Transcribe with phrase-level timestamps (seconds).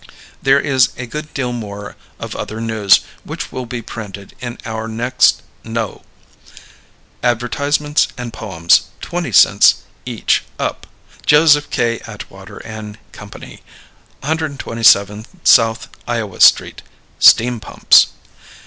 [0.41, 4.87] There is a good deal more of other news which will be printed in our
[4.87, 6.01] next NO.
[7.21, 10.87] Advertisements & Poems 20 Cents Each Up.
[11.27, 11.99] JOSEPH K.
[12.07, 13.25] ATWATER & CO.
[13.91, 16.81] 127 South Iowa St,
[17.19, 18.07] Steam Pumps.